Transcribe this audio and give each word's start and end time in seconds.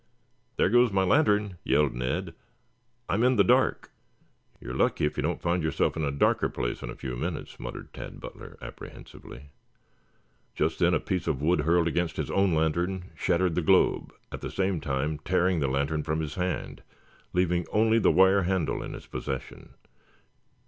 "There 0.55 0.71
goes 0.71 0.91
my 0.91 1.03
lantern!" 1.03 1.59
yelled 1.63 1.93
Ned. 1.93 2.33
"I'm 3.07 3.21
in 3.23 3.35
the 3.35 3.43
dark." 3.43 3.91
"You're 4.59 4.73
lucky 4.73 5.05
if 5.05 5.15
you 5.15 5.21
don't 5.21 5.43
find 5.43 5.61
yourself 5.61 5.95
in 5.95 6.03
a 6.03 6.09
darker 6.11 6.49
place 6.49 6.81
in 6.81 6.89
a 6.89 6.95
few 6.95 7.15
minutes," 7.15 7.59
muttered 7.59 7.93
Tad 7.93 8.19
Butler 8.19 8.57
apprehensively. 8.63 9.51
Just 10.55 10.79
then 10.79 10.95
a 10.95 10.99
piece 10.99 11.27
of 11.27 11.39
wood 11.39 11.59
hurled 11.59 11.87
against 11.87 12.17
his 12.17 12.31
own 12.31 12.55
lantern 12.55 13.11
shattered 13.15 13.53
the 13.53 13.61
globe, 13.61 14.11
at 14.31 14.41
the 14.41 14.49
same 14.49 14.81
time 14.81 15.19
tearing 15.19 15.59
the 15.59 15.67
lantern 15.67 16.01
from 16.01 16.19
his 16.21 16.33
hand, 16.33 16.81
leaving 17.31 17.67
only 17.71 17.99
the 17.99 18.11
wire 18.11 18.41
handle 18.41 18.81
in 18.81 18.93
his 18.93 19.05
possession. 19.05 19.75